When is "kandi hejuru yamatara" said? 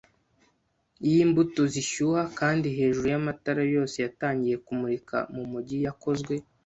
2.39-3.63